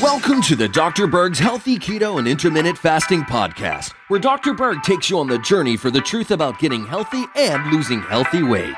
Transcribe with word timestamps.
Welcome 0.00 0.40
to 0.42 0.56
the 0.56 0.70
Dr. 0.72 1.06
Berg's 1.06 1.38
Healthy 1.38 1.78
Keto 1.78 2.18
and 2.18 2.26
Intermittent 2.26 2.78
Fasting 2.78 3.20
Podcast, 3.24 3.92
where 4.08 4.18
Dr. 4.18 4.54
Berg 4.54 4.82
takes 4.82 5.10
you 5.10 5.18
on 5.18 5.26
the 5.26 5.38
journey 5.40 5.76
for 5.76 5.90
the 5.90 6.00
truth 6.00 6.30
about 6.30 6.58
getting 6.58 6.86
healthy 6.86 7.26
and 7.36 7.70
losing 7.70 8.00
healthy 8.00 8.42
weight. 8.42 8.74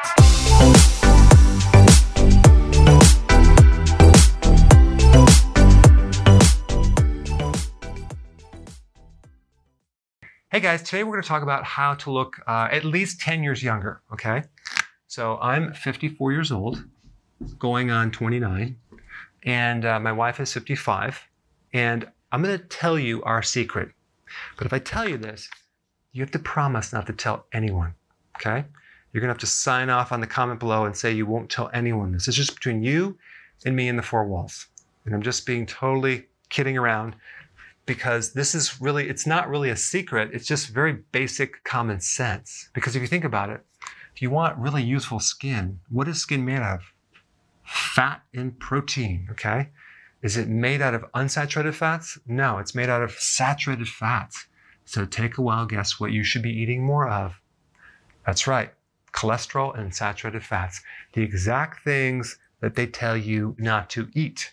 Hey 10.51 10.59
guys, 10.59 10.83
today 10.83 11.05
we're 11.05 11.13
going 11.13 11.23
to 11.23 11.29
talk 11.29 11.45
about 11.45 11.63
how 11.63 11.95
to 11.95 12.11
look 12.11 12.41
uh, 12.49 12.67
at 12.73 12.85
least 12.85 13.21
10 13.21 13.45
years 13.45 13.63
younger, 13.63 14.03
okay? 14.13 14.43
So 15.07 15.39
I'm 15.39 15.73
54 15.73 16.33
years 16.33 16.51
old, 16.51 16.85
going 17.59 17.91
on 17.91 18.11
29, 18.11 18.77
and 19.45 19.85
uh, 19.85 20.01
my 20.01 20.13
wife 20.13 20.41
is 20.41 20.53
55, 20.53 21.21
and 21.73 22.09
I'm 22.33 22.43
going 22.43 22.59
to 22.59 22.65
tell 22.65 22.99
you 22.99 23.23
our 23.23 23.43
secret. 23.43 23.91
But 24.57 24.67
if 24.67 24.73
I 24.73 24.79
tell 24.79 25.09
you 25.09 25.17
this, 25.17 25.49
you 26.13 26.23
have 26.23 26.31
to 26.33 26.39
promise 26.39 26.93
not 26.93 27.07
to 27.07 27.13
tell 27.13 27.47
anyone, 27.53 27.95
okay? 28.37 28.65
You're 29.13 29.21
going 29.21 29.29
to 29.29 29.35
have 29.35 29.39
to 29.39 29.47
sign 29.47 29.89
off 29.89 30.13
on 30.13 30.21
the 30.21 30.27
comment 30.27 30.61
below 30.61 30.85
and 30.85 30.97
say 30.97 31.13
you 31.13 31.27
won't 31.27 31.51
tell 31.51 31.71
anyone 31.73 32.13
this. 32.13 32.29
It's 32.29 32.37
just 32.37 32.55
between 32.55 32.83
you 32.83 33.17
and 33.65 33.75
me 33.75 33.89
and 33.89 33.99
the 33.99 34.03
four 34.03 34.27
walls. 34.27 34.67
And 35.05 35.15
I'm 35.15 35.23
just 35.23 35.47
being 35.47 35.65
totally 35.65 36.27
kidding 36.51 36.77
around 36.77 37.17
because 37.87 38.35
this 38.35 38.55
is 38.55 38.81
really, 38.81 39.09
it's 39.09 39.27
not 39.27 39.49
really 39.49 39.71
a 39.71 39.77
secret. 39.77 40.31
It's 40.35 40.47
just 40.47 40.69
very 40.69 40.99
basic 41.13 41.65
common 41.65 42.01
sense. 42.01 42.69
Because 42.75 42.95
if 42.95 43.01
you 43.01 43.09
think 43.09 43.25
about 43.25 43.49
it, 43.49 43.65
if 44.15 44.21
you 44.21 44.31
want 44.31 44.59
really 44.59 44.83
useful 44.83 45.21
skin, 45.21 45.81
what 45.89 46.09
is 46.09 46.21
skin 46.21 46.45
made 46.45 46.61
of? 46.61 46.81
Fat 47.69 48.23
and 48.33 48.59
protein, 48.59 49.29
okay? 49.31 49.69
Is 50.23 50.37
it 50.37 50.49
made 50.49 50.81
out 50.81 50.95
of 50.95 51.05
unsaturated 51.13 51.75
fats? 51.75 52.19
No, 52.27 52.59
it's 52.59 52.75
made 52.75 52.89
out 52.89 53.03
of 53.03 53.13
saturated 53.13 53.89
fats. 53.89 54.47
So 54.87 55.05
take 55.05 55.37
a 55.37 55.43
wild 55.43 55.69
guess 55.69 56.01
what 56.01 56.13
you 56.13 56.25
should 56.25 56.43
be 56.43 56.51
eating 56.51 56.83
more 56.83 57.09
of. 57.09 57.41
That's 58.25 58.47
right, 58.47 58.73
cholesterol 59.13 59.79
and 59.79 59.95
saturated 59.95 60.45
fats. 60.45 60.81
The 61.13 61.23
exact 61.23 61.85
things 61.85 62.39
that 62.61 62.75
they 62.75 62.87
tell 62.87 63.17
you 63.17 63.55
not 63.59 63.91
to 63.91 64.09
eat. 64.15 64.53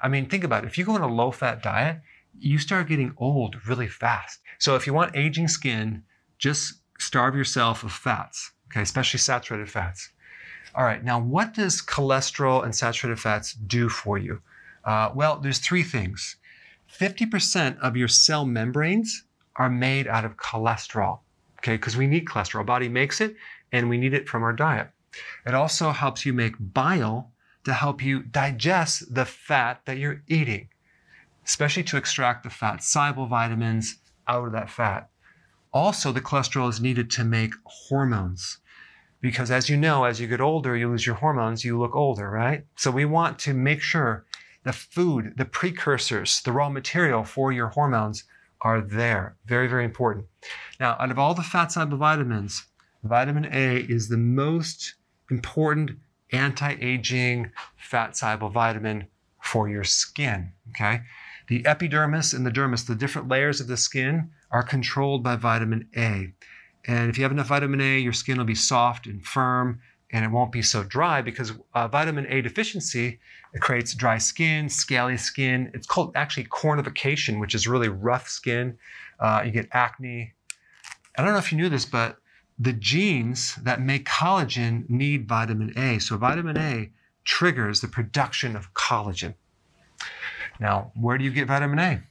I 0.00 0.08
mean, 0.08 0.26
think 0.26 0.44
about 0.44 0.64
it. 0.64 0.68
If 0.68 0.78
you 0.78 0.84
go 0.84 0.92
on 0.92 1.02
a 1.02 1.12
low 1.12 1.32
fat 1.32 1.62
diet, 1.62 2.00
you 2.38 2.58
start 2.58 2.88
getting 2.88 3.12
old 3.16 3.66
really 3.66 3.88
fast. 3.88 4.40
So 4.58 4.76
if 4.76 4.86
you 4.86 4.94
want 4.94 5.16
aging 5.16 5.48
skin, 5.48 6.04
just 6.38 6.74
starve 6.98 7.34
yourself 7.34 7.82
of 7.82 7.92
fats, 7.92 8.52
okay, 8.70 8.82
especially 8.82 9.18
saturated 9.18 9.70
fats. 9.70 10.10
All 10.76 10.84
right, 10.84 11.02
now 11.02 11.18
what 11.18 11.54
does 11.54 11.80
cholesterol 11.80 12.62
and 12.62 12.76
saturated 12.76 13.18
fats 13.18 13.54
do 13.54 13.88
for 13.88 14.18
you? 14.18 14.42
Uh, 14.84 15.10
well, 15.14 15.38
there's 15.38 15.58
three 15.58 15.82
things. 15.82 16.36
50% 16.92 17.78
of 17.78 17.96
your 17.96 18.08
cell 18.08 18.44
membranes 18.44 19.24
are 19.56 19.70
made 19.70 20.06
out 20.06 20.26
of 20.26 20.36
cholesterol, 20.36 21.20
okay, 21.58 21.76
because 21.76 21.96
we 21.96 22.06
need 22.06 22.26
cholesterol. 22.26 22.56
Our 22.56 22.64
body 22.64 22.90
makes 22.90 23.22
it 23.22 23.36
and 23.72 23.88
we 23.88 23.96
need 23.96 24.12
it 24.12 24.28
from 24.28 24.42
our 24.42 24.52
diet. 24.52 24.90
It 25.46 25.54
also 25.54 25.92
helps 25.92 26.26
you 26.26 26.34
make 26.34 26.54
bile 26.58 27.32
to 27.64 27.72
help 27.72 28.02
you 28.02 28.22
digest 28.22 29.14
the 29.14 29.24
fat 29.24 29.80
that 29.86 29.96
you're 29.96 30.22
eating, 30.28 30.68
especially 31.46 31.84
to 31.84 31.96
extract 31.96 32.44
the 32.44 32.50
fat 32.50 32.84
soluble 32.84 33.26
vitamins 33.26 33.96
out 34.28 34.44
of 34.44 34.52
that 34.52 34.68
fat. 34.68 35.08
Also, 35.72 36.12
the 36.12 36.20
cholesterol 36.20 36.68
is 36.68 36.82
needed 36.82 37.10
to 37.12 37.24
make 37.24 37.54
hormones. 37.64 38.58
Because 39.20 39.50
as 39.50 39.68
you 39.68 39.76
know, 39.76 40.04
as 40.04 40.20
you 40.20 40.26
get 40.26 40.40
older, 40.40 40.76
you 40.76 40.88
lose 40.88 41.06
your 41.06 41.16
hormones, 41.16 41.64
you 41.64 41.78
look 41.78 41.96
older, 41.96 42.30
right? 42.30 42.64
So 42.76 42.90
we 42.90 43.04
want 43.04 43.38
to 43.40 43.54
make 43.54 43.80
sure 43.80 44.24
the 44.64 44.72
food, 44.72 45.34
the 45.36 45.44
precursors, 45.44 46.40
the 46.42 46.52
raw 46.52 46.68
material 46.68 47.24
for 47.24 47.52
your 47.52 47.68
hormones 47.68 48.24
are 48.60 48.80
there. 48.80 49.36
Very, 49.46 49.68
very 49.68 49.84
important. 49.84 50.26
Now, 50.80 50.96
out 50.98 51.10
of 51.10 51.18
all 51.18 51.34
the 51.34 51.42
fat 51.42 51.72
soluble 51.72 51.98
vitamins, 51.98 52.66
vitamin 53.04 53.46
A 53.52 53.76
is 53.76 54.08
the 54.08 54.16
most 54.16 54.94
important 55.30 55.92
anti-aging 56.32 57.52
fat 57.76 58.16
soluble 58.16 58.50
vitamin 58.50 59.06
for 59.40 59.68
your 59.68 59.84
skin. 59.84 60.52
Okay. 60.70 61.02
The 61.48 61.64
epidermis 61.64 62.32
and 62.32 62.44
the 62.44 62.50
dermis, 62.50 62.86
the 62.86 62.96
different 62.96 63.28
layers 63.28 63.60
of 63.60 63.68
the 63.68 63.76
skin, 63.76 64.30
are 64.50 64.64
controlled 64.64 65.22
by 65.22 65.36
vitamin 65.36 65.88
A. 65.96 66.32
And 66.86 67.10
if 67.10 67.18
you 67.18 67.24
have 67.24 67.32
enough 67.32 67.48
vitamin 67.48 67.80
A, 67.80 67.98
your 67.98 68.12
skin 68.12 68.38
will 68.38 68.44
be 68.44 68.54
soft 68.54 69.06
and 69.06 69.24
firm 69.24 69.80
and 70.12 70.24
it 70.24 70.30
won't 70.30 70.52
be 70.52 70.62
so 70.62 70.84
dry 70.84 71.20
because 71.20 71.52
uh, 71.74 71.88
vitamin 71.88 72.26
A 72.28 72.40
deficiency 72.40 73.18
it 73.52 73.60
creates 73.60 73.94
dry 73.94 74.18
skin, 74.18 74.68
scaly 74.68 75.16
skin. 75.16 75.70
It's 75.74 75.86
called 75.86 76.12
actually 76.14 76.44
cornification, 76.44 77.40
which 77.40 77.54
is 77.54 77.66
really 77.66 77.88
rough 77.88 78.28
skin. 78.28 78.76
Uh, 79.18 79.42
you 79.44 79.50
get 79.50 79.68
acne. 79.72 80.34
I 81.16 81.22
don't 81.22 81.32
know 81.32 81.38
if 81.38 81.50
you 81.50 81.58
knew 81.58 81.70
this, 81.70 81.86
but 81.86 82.18
the 82.58 82.74
genes 82.74 83.56
that 83.56 83.80
make 83.80 84.06
collagen 84.06 84.88
need 84.90 85.26
vitamin 85.26 85.72
A. 85.78 85.98
So 86.00 86.16
vitamin 86.18 86.58
A 86.58 86.90
triggers 87.24 87.80
the 87.80 87.88
production 87.88 88.56
of 88.56 88.72
collagen. 88.74 89.34
Now, 90.60 90.92
where 90.94 91.18
do 91.18 91.24
you 91.24 91.30
get 91.30 91.48
vitamin 91.48 91.78
A? 91.78 92.02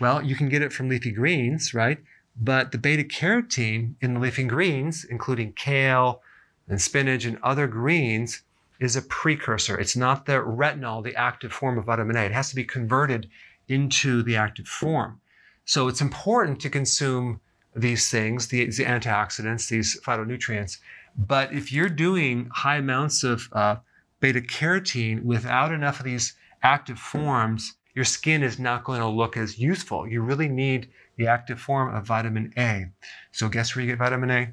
Well, 0.00 0.22
you 0.22 0.34
can 0.34 0.48
get 0.48 0.62
it 0.62 0.72
from 0.72 0.88
leafy 0.88 1.12
greens, 1.12 1.74
right? 1.74 1.98
But 2.36 2.72
the 2.72 2.78
beta 2.78 3.04
carotene 3.04 3.94
in 4.00 4.14
the 4.14 4.20
leafy 4.20 4.44
greens, 4.44 5.04
including 5.04 5.52
kale 5.52 6.22
and 6.68 6.80
spinach 6.80 7.24
and 7.24 7.38
other 7.42 7.66
greens, 7.66 8.42
is 8.80 8.96
a 8.96 9.02
precursor. 9.02 9.78
It's 9.78 9.96
not 9.96 10.26
the 10.26 10.34
retinol, 10.34 11.04
the 11.04 11.14
active 11.16 11.52
form 11.52 11.78
of 11.78 11.84
vitamin 11.84 12.16
A. 12.16 12.22
It 12.22 12.32
has 12.32 12.50
to 12.50 12.56
be 12.56 12.64
converted 12.64 13.28
into 13.68 14.22
the 14.22 14.36
active 14.36 14.66
form. 14.66 15.20
So 15.64 15.88
it's 15.88 16.00
important 16.00 16.60
to 16.60 16.70
consume 16.70 17.40
these 17.74 18.10
things, 18.10 18.48
these 18.48 18.78
antioxidants, 18.78 19.68
these 19.68 20.00
phytonutrients. 20.00 20.78
But 21.16 21.52
if 21.52 21.72
you're 21.72 21.88
doing 21.88 22.48
high 22.52 22.76
amounts 22.76 23.24
of 23.24 23.48
uh, 23.52 23.76
beta 24.20 24.40
carotene 24.40 25.22
without 25.22 25.72
enough 25.72 26.00
of 26.00 26.04
these 26.04 26.34
active 26.62 26.98
forms, 26.98 27.74
your 27.94 28.04
skin 28.04 28.42
is 28.42 28.58
not 28.58 28.84
going 28.84 29.00
to 29.00 29.08
look 29.08 29.36
as 29.36 29.58
useful. 29.58 30.06
You 30.06 30.22
really 30.22 30.48
need 30.48 30.90
the 31.16 31.26
active 31.26 31.60
form 31.60 31.94
of 31.94 32.06
vitamin 32.06 32.52
A. 32.56 32.86
So 33.32 33.48
guess 33.48 33.74
where 33.74 33.84
you 33.84 33.90
get 33.90 33.98
vitamin 33.98 34.30
A? 34.30 34.50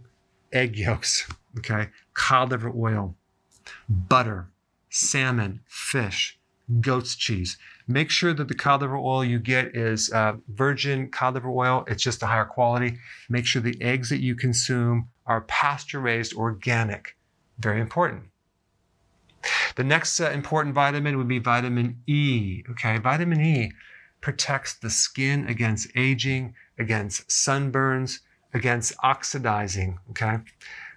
Egg 0.53 0.77
yolks, 0.77 1.29
okay? 1.57 1.89
Cod 2.13 2.51
liver 2.51 2.71
oil, 2.75 3.15
butter, 3.89 4.49
salmon, 4.89 5.61
fish, 5.67 6.37
goat's 6.79 7.15
cheese. 7.15 7.57
Make 7.87 8.09
sure 8.09 8.33
that 8.33 8.47
the 8.47 8.55
cod 8.55 8.81
liver 8.81 8.97
oil 8.97 9.25
you 9.25 9.39
get 9.39 9.75
is 9.75 10.11
uh, 10.11 10.33
virgin 10.49 11.09
cod 11.09 11.33
liver 11.33 11.49
oil. 11.49 11.83
It's 11.87 12.03
just 12.03 12.23
a 12.23 12.27
higher 12.27 12.45
quality. 12.45 12.97
Make 13.29 13.45
sure 13.45 13.61
the 13.61 13.81
eggs 13.81 14.09
that 14.09 14.21
you 14.21 14.35
consume 14.35 15.09
are 15.25 15.41
pasture 15.41 15.99
raised 15.99 16.33
organic. 16.33 17.15
Very 17.59 17.81
important. 17.81 18.23
The 19.75 19.83
next 19.83 20.19
uh, 20.19 20.29
important 20.31 20.75
vitamin 20.75 21.17
would 21.17 21.27
be 21.27 21.39
vitamin 21.39 22.01
E. 22.07 22.63
Okay, 22.71 22.97
vitamin 22.97 23.41
E 23.41 23.71
protects 24.21 24.75
the 24.75 24.89
skin 24.89 25.47
against 25.47 25.87
aging, 25.95 26.53
against 26.77 27.27
sunburns, 27.27 28.19
against 28.53 28.93
oxidizing. 29.03 29.99
Okay, 30.11 30.37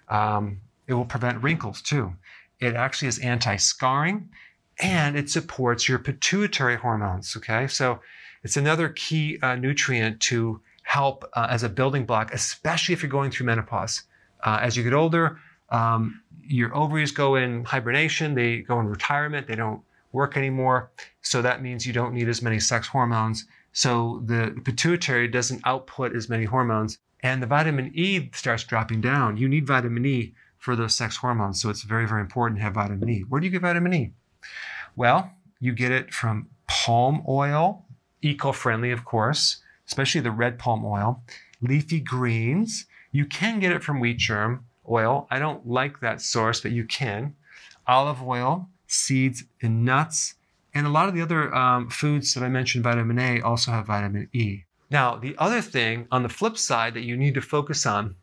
um, 0.09 0.61
it 0.87 0.93
will 0.93 1.05
prevent 1.05 1.41
wrinkles 1.43 1.81
too. 1.81 2.13
It 2.59 2.75
actually 2.75 3.09
is 3.09 3.19
anti-scarring 3.19 4.29
and 4.79 5.17
it 5.17 5.29
supports 5.29 5.89
your 5.89 5.99
pituitary 5.99 6.77
hormones. 6.77 7.35
Okay, 7.35 7.67
so 7.67 7.99
it's 8.43 8.57
another 8.57 8.89
key 8.89 9.39
uh, 9.41 9.55
nutrient 9.55 10.19
to 10.21 10.61
help 10.83 11.25
uh, 11.33 11.47
as 11.49 11.63
a 11.63 11.69
building 11.69 12.05
block, 12.05 12.33
especially 12.33 12.93
if 12.93 13.01
you're 13.01 13.09
going 13.09 13.31
through 13.31 13.47
menopause. 13.47 14.03
Uh, 14.43 14.59
as 14.61 14.77
you 14.77 14.83
get 14.83 14.93
older, 14.93 15.39
um, 15.69 16.21
your 16.43 16.75
ovaries 16.75 17.11
go 17.11 17.35
in 17.35 17.63
hibernation, 17.63 18.35
they 18.35 18.59
go 18.59 18.79
in 18.79 18.87
retirement, 18.87 19.47
they 19.47 19.55
don't 19.55 19.81
work 20.15 20.37
anymore. 20.37 20.89
So 21.21 21.41
that 21.41 21.61
means 21.61 21.85
you 21.85 21.93
don't 21.93 22.13
need 22.13 22.29
as 22.29 22.41
many 22.41 22.59
sex 22.59 22.87
hormones. 22.87 23.45
So 23.73 24.23
the 24.25 24.59
pituitary 24.63 25.27
doesn't 25.27 25.61
output 25.65 26.15
as 26.15 26.29
many 26.29 26.45
hormones, 26.45 26.97
and 27.21 27.43
the 27.43 27.47
vitamin 27.47 27.91
E 27.93 28.29
starts 28.33 28.63
dropping 28.63 29.01
down. 29.01 29.35
You 29.35 29.49
need 29.49 29.67
vitamin 29.67 30.05
E 30.05 30.33
for 30.57 30.75
those 30.75 30.95
sex 30.95 31.17
hormones. 31.17 31.61
So 31.61 31.69
it's 31.69 31.83
very, 31.83 32.07
very 32.07 32.21
important 32.21 32.57
to 32.57 32.63
have 32.63 32.75
vitamin 32.75 33.09
E. 33.09 33.25
Where 33.27 33.41
do 33.41 33.45
you 33.45 33.51
get 33.51 33.61
vitamin 33.61 33.93
E? 33.93 34.11
Well, 34.95 35.31
you 35.59 35.73
get 35.73 35.91
it 35.91 36.13
from 36.13 36.47
palm 36.67 37.23
oil, 37.27 37.85
eco 38.21 38.53
friendly, 38.53 38.91
of 38.91 39.03
course, 39.03 39.57
especially 39.87 40.21
the 40.21 40.31
red 40.31 40.57
palm 40.57 40.85
oil, 40.85 41.21
leafy 41.61 41.99
greens. 41.99 42.85
You 43.11 43.25
can 43.25 43.59
get 43.59 43.73
it 43.73 43.83
from 43.83 43.99
wheat 43.99 44.17
germ 44.17 44.65
oil. 44.89 45.27
I 45.29 45.39
don't 45.39 45.67
like 45.67 45.99
that 45.99 46.21
source, 46.21 46.61
but 46.61 46.71
you 46.71 46.85
can. 46.85 47.35
Olive 47.87 48.23
oil, 48.23 48.69
seeds, 48.87 49.43
and 49.61 49.85
nuts. 49.85 50.35
And 50.73 50.85
a 50.85 50.89
lot 50.89 51.07
of 51.07 51.15
the 51.15 51.21
other 51.21 51.53
um, 51.55 51.89
foods 51.89 52.33
that 52.33 52.43
I 52.43 52.49
mentioned, 52.49 52.83
vitamin 52.83 53.19
A, 53.19 53.41
also 53.41 53.71
have 53.71 53.87
vitamin 53.87 54.29
E. 54.33 54.63
Now, 54.89 55.15
the 55.15 55.35
other 55.37 55.61
thing 55.61 56.07
on 56.11 56.23
the 56.23 56.29
flip 56.29 56.57
side 56.57 56.93
that 56.93 57.03
you 57.03 57.17
need 57.17 57.33
to 57.35 57.41
focus 57.41 57.85
on 57.85 58.15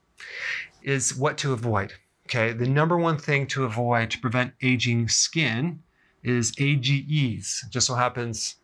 is 0.82 1.16
what 1.16 1.38
to 1.38 1.52
avoid. 1.52 1.94
okay, 2.26 2.52
the 2.52 2.68
number 2.68 2.96
one 2.96 3.18
thing 3.18 3.46
to 3.48 3.64
avoid 3.64 4.10
to 4.10 4.18
prevent 4.18 4.54
aging 4.62 5.08
skin 5.08 5.82
is 6.22 6.52
AGEs. 6.58 7.64
It 7.66 7.70
just 7.70 7.86
so 7.86 7.94
happens 7.94 8.56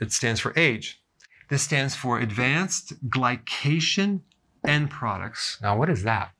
it 0.00 0.12
stands 0.12 0.40
for 0.40 0.52
age. 0.56 1.00
This 1.48 1.62
stands 1.62 1.94
for 1.94 2.18
Advanced 2.18 3.08
Glycation 3.08 4.20
End 4.66 4.90
Products. 4.90 5.58
Now, 5.62 5.78
what 5.78 5.88
is 5.88 6.02
that? 6.02 6.32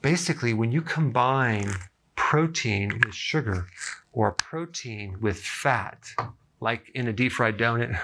Basically, 0.00 0.52
when 0.52 0.72
you 0.72 0.82
combine 0.82 1.72
protein 2.32 2.88
with 3.04 3.14
sugar 3.14 3.66
or 4.14 4.32
protein 4.32 5.18
with 5.20 5.38
fat, 5.38 6.02
like 6.62 6.90
in 6.94 7.06
a 7.06 7.12
deep 7.12 7.30
fried 7.30 7.58
donut 7.58 8.00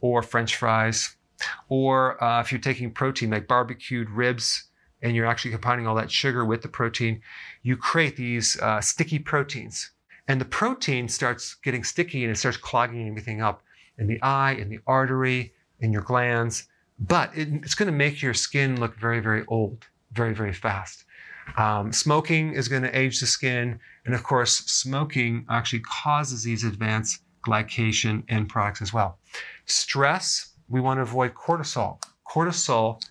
or 0.00 0.24
french 0.24 0.56
fries, 0.56 1.14
or 1.68 2.20
uh, 2.22 2.40
if 2.40 2.50
you're 2.50 2.60
taking 2.60 2.90
protein 2.90 3.30
like 3.30 3.46
barbecued 3.46 4.10
ribs 4.10 4.64
and 5.02 5.14
you're 5.14 5.24
actually 5.24 5.52
combining 5.52 5.86
all 5.86 5.94
that 5.94 6.10
sugar 6.10 6.44
with 6.44 6.62
the 6.62 6.68
protein, 6.68 7.22
you 7.62 7.76
create 7.76 8.16
these 8.16 8.58
uh, 8.58 8.80
sticky 8.80 9.20
proteins. 9.20 9.92
And 10.26 10.40
the 10.40 10.46
protein 10.46 11.06
starts 11.06 11.54
getting 11.54 11.84
sticky 11.84 12.24
and 12.24 12.32
it 12.32 12.38
starts 12.38 12.58
clogging 12.58 13.06
everything 13.06 13.40
up 13.40 13.62
in 13.98 14.08
the 14.08 14.20
eye, 14.20 14.54
in 14.54 14.68
the 14.68 14.80
artery, 14.88 15.54
in 15.78 15.92
your 15.92 16.02
glands. 16.02 16.66
But 16.98 17.30
it, 17.38 17.46
it's 17.62 17.76
going 17.76 17.86
to 17.86 17.96
make 17.96 18.20
your 18.20 18.34
skin 18.34 18.80
look 18.80 18.96
very, 18.96 19.20
very 19.20 19.44
old, 19.46 19.86
very, 20.10 20.34
very 20.34 20.52
fast. 20.52 21.04
Um, 21.56 21.92
smoking 21.92 22.54
is 22.54 22.68
going 22.68 22.82
to 22.82 22.98
age 22.98 23.20
the 23.20 23.26
skin. 23.26 23.78
And 24.04 24.14
of 24.14 24.22
course, 24.22 24.58
smoking 24.58 25.46
actually 25.50 25.80
causes 25.80 26.42
these 26.42 26.64
advanced 26.64 27.22
glycation 27.46 28.22
end 28.28 28.48
products 28.48 28.82
as 28.82 28.92
well. 28.92 29.18
Stress, 29.66 30.54
we 30.68 30.80
want 30.80 30.98
to 30.98 31.02
avoid 31.02 31.34
cortisol. 31.34 32.02
Cortisol 32.30 33.02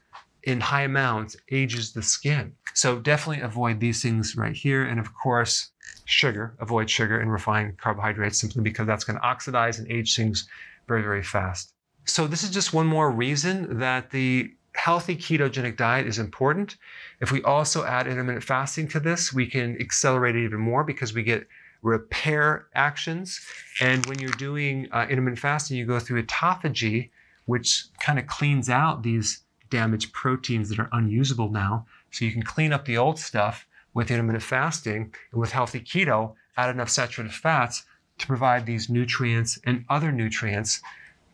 in 0.43 0.59
high 0.61 0.83
amounts 0.83 1.35
ages 1.51 1.93
the 1.93 2.01
skin. 2.01 2.53
So 2.73 2.99
definitely 2.99 3.43
avoid 3.43 3.79
these 3.79 4.01
things 4.01 4.35
right 4.37 4.55
here. 4.55 4.83
And 4.83 4.99
of 4.99 5.13
course, 5.13 5.71
sugar, 6.05 6.55
avoid 6.59 6.89
sugar 6.89 7.19
and 7.19 7.31
refined 7.31 7.77
carbohydrates 7.77 8.39
simply 8.39 8.61
because 8.61 8.87
that's 8.87 9.03
going 9.03 9.17
to 9.17 9.25
oxidize 9.25 9.79
and 9.79 9.91
age 9.91 10.15
things 10.15 10.47
very, 10.87 11.01
very 11.01 11.23
fast. 11.23 11.73
So 12.05 12.25
this 12.25 12.43
is 12.43 12.49
just 12.49 12.73
one 12.73 12.87
more 12.87 13.11
reason 13.11 13.79
that 13.79 14.09
the 14.09 14.51
healthy 14.79 15.15
ketogenic 15.15 15.75
diet 15.75 16.07
is 16.07 16.19
important. 16.19 16.77
If 17.19 17.33
we 17.33 17.43
also 17.43 17.83
add 17.83 18.07
intermittent 18.07 18.45
fasting 18.45 18.87
to 18.89 18.99
this, 18.99 19.33
we 19.33 19.45
can 19.45 19.75
accelerate 19.81 20.37
it 20.37 20.45
even 20.45 20.61
more 20.61 20.85
because 20.85 21.13
we 21.13 21.21
get 21.21 21.47
repair 21.81 22.67
actions. 22.73 23.39
And 23.81 24.05
when 24.05 24.19
you're 24.19 24.31
doing 24.31 24.87
uh, 24.91 25.05
intermittent 25.09 25.39
fasting, 25.39 25.77
you 25.77 25.85
go 25.85 25.99
through 25.99 26.23
autophagy, 26.23 27.09
which 27.45 27.85
kind 27.99 28.17
of 28.19 28.27
cleans 28.27 28.69
out 28.69 29.03
these 29.03 29.41
damaged 29.69 30.13
proteins 30.13 30.69
that 30.69 30.79
are 30.79 30.89
unusable 30.93 31.51
now. 31.51 31.85
So 32.11 32.23
you 32.23 32.31
can 32.31 32.43
clean 32.43 32.71
up 32.71 32.85
the 32.85 32.97
old 32.97 33.19
stuff 33.19 33.67
with 33.93 34.09
intermittent 34.09 34.43
fasting 34.43 35.13
and 35.31 35.41
with 35.41 35.51
healthy 35.51 35.81
keto, 35.81 36.35
add 36.55 36.69
enough 36.69 36.89
saturated 36.89 37.33
fats 37.33 37.83
to 38.17 38.27
provide 38.27 38.65
these 38.65 38.89
nutrients 38.89 39.59
and 39.65 39.83
other 39.89 40.11
nutrients 40.11 40.81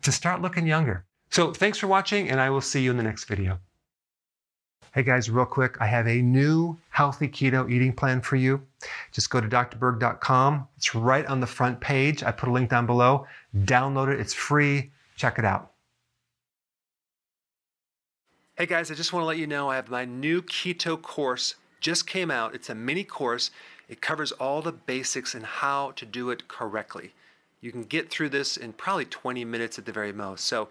to 0.02 0.10
start 0.10 0.42
looking 0.42 0.66
younger. 0.66 1.04
So 1.36 1.52
thanks 1.52 1.76
for 1.76 1.86
watching 1.86 2.30
and 2.30 2.40
I 2.40 2.48
will 2.48 2.62
see 2.62 2.80
you 2.80 2.90
in 2.90 2.96
the 2.96 3.02
next 3.02 3.24
video. 3.24 3.58
Hey 4.94 5.02
guys, 5.02 5.28
real 5.28 5.44
quick, 5.44 5.76
I 5.82 5.86
have 5.86 6.08
a 6.08 6.22
new 6.22 6.78
healthy 6.88 7.28
keto 7.28 7.70
eating 7.70 7.92
plan 7.92 8.22
for 8.22 8.36
you. 8.36 8.62
Just 9.12 9.28
go 9.28 9.42
to 9.42 9.46
drberg.com. 9.46 10.66
It's 10.78 10.94
right 10.94 11.26
on 11.26 11.40
the 11.40 11.46
front 11.46 11.78
page. 11.78 12.22
I 12.22 12.32
put 12.32 12.48
a 12.48 12.52
link 12.52 12.70
down 12.70 12.86
below. 12.86 13.26
Download 13.54 14.10
it, 14.10 14.18
it's 14.18 14.32
free. 14.32 14.90
Check 15.16 15.38
it 15.38 15.44
out. 15.44 15.72
Hey 18.56 18.64
guys, 18.64 18.90
I 18.90 18.94
just 18.94 19.12
want 19.12 19.24
to 19.24 19.26
let 19.26 19.36
you 19.36 19.46
know 19.46 19.68
I 19.68 19.76
have 19.76 19.90
my 19.90 20.06
new 20.06 20.40
keto 20.40 20.98
course 21.02 21.56
just 21.82 22.06
came 22.06 22.30
out. 22.30 22.54
It's 22.54 22.70
a 22.70 22.74
mini 22.74 23.04
course. 23.04 23.50
It 23.90 24.00
covers 24.00 24.32
all 24.32 24.62
the 24.62 24.72
basics 24.72 25.34
and 25.34 25.44
how 25.44 25.90
to 25.96 26.06
do 26.06 26.30
it 26.30 26.48
correctly. 26.48 27.12
You 27.60 27.72
can 27.72 27.84
get 27.84 28.08
through 28.08 28.30
this 28.30 28.56
in 28.56 28.72
probably 28.72 29.04
20 29.04 29.44
minutes 29.44 29.78
at 29.78 29.84
the 29.84 29.92
very 29.92 30.12
most. 30.14 30.46
So 30.46 30.70